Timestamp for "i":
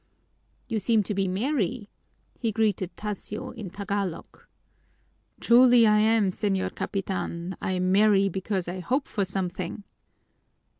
5.85-5.99, 8.67-8.79